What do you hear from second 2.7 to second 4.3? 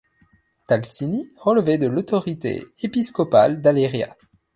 épiscopale d'Aléria.